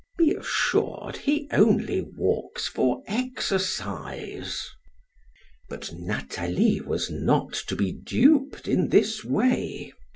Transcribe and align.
Be 0.17 0.33
assured, 0.33 1.15
he 1.15 1.47
only 1.51 2.01
walks 2.01 2.67
for 2.67 3.03
exercise." 3.05 4.67
But 5.69 5.93
Nathalie 5.93 6.81
was 6.81 7.11
not 7.11 7.53
to 7.67 7.75
be 7.75 7.91
duped 7.91 8.67
in 8.67 8.87
this 8.89 9.23
way. 9.23 9.93